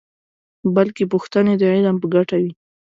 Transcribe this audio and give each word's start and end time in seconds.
بلکې 0.75 1.03
پوښتنې 1.13 1.53
د 1.57 1.63
علم 1.73 1.95
په 2.01 2.07
ګټه 2.15 2.37
وي. 2.41 2.51